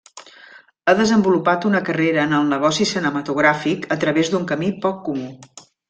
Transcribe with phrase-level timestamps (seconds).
[0.85, 5.33] Ha desenvolupat una carrera en el negoci cinematogràfic a través d'un camí poc comú.